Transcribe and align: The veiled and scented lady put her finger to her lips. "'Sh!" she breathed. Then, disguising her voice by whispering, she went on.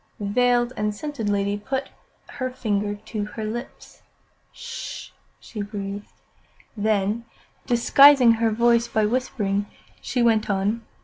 The 0.19 0.25
veiled 0.25 0.73
and 0.75 0.95
scented 0.95 1.29
lady 1.29 1.57
put 1.59 1.89
her 2.25 2.49
finger 2.49 2.95
to 2.95 3.25
her 3.25 3.43
lips. 3.43 4.01
"'Sh!" 4.51 5.11
she 5.39 5.61
breathed. 5.61 6.11
Then, 6.75 7.25
disguising 7.67 8.31
her 8.31 8.49
voice 8.49 8.87
by 8.87 9.05
whispering, 9.05 9.67
she 10.01 10.23
went 10.23 10.49
on. 10.49 10.81